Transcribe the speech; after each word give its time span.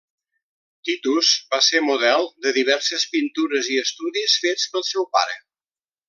Titus 0.87 1.27
va 1.55 1.59
ser 1.65 1.81
model 1.89 2.25
de 2.45 2.53
diverses 2.57 3.05
pintures 3.15 3.69
i 3.77 3.81
estudis 3.85 4.39
fets 4.47 4.65
pel 4.75 4.87
seu 4.93 5.07
pare. 5.19 5.37